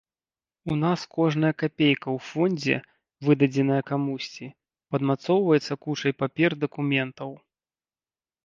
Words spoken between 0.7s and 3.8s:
У нас кожная капейка ў фондзе, выдадзеная